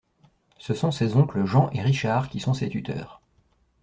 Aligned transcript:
Ce 0.57 0.73
sont 0.73 0.89
ses 0.89 1.15
oncles 1.15 1.45
Jean 1.45 1.69
et 1.73 1.81
Richard 1.83 2.29
qui 2.31 2.39
sont 2.39 2.55
ses 2.55 2.69
tuteurs. 2.69 3.21